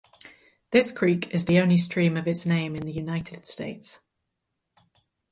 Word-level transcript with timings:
This 0.71 0.91
creek 0.91 1.29
is 1.29 1.45
the 1.45 1.59
only 1.59 1.77
stream 1.77 2.17
of 2.17 2.25
this 2.25 2.43
name 2.43 2.75
in 2.75 2.87
the 2.87 2.91
United 2.91 3.45
States. 3.45 3.99